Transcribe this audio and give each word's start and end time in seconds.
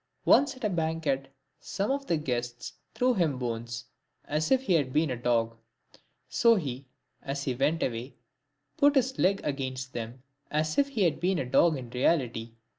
Once 0.25 0.55
at 0.55 0.63
a 0.63 0.69
banquet, 0.71 1.31
some 1.59 1.91
of 1.91 2.07
the 2.07 2.17
guests 2.17 2.73
threw 2.95 3.13
him 3.13 3.37
bones, 3.37 3.85
as 4.25 4.49
if 4.49 4.63
he 4.63 4.73
had 4.73 4.91
been 4.91 5.11
a 5.11 5.15
dog; 5.15 5.55
so 6.27 6.55
he, 6.55 6.87
as 7.21 7.43
he 7.43 7.53
went 7.53 7.83
away, 7.83 8.15
put 8.77 8.93
up 8.93 8.95
his 8.95 9.19
leg 9.19 9.39
against 9.43 9.93
them 9.93 10.23
as 10.49 10.79
if 10.79 10.87
he 10.89 11.03
had 11.03 11.19
been 11.19 11.37
a 11.37 11.45
dog 11.45 11.77
in 11.77 11.87
reality. 11.91 12.53